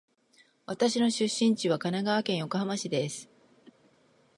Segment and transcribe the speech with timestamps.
[0.65, 3.29] 私の出身地は神奈川県横浜市です。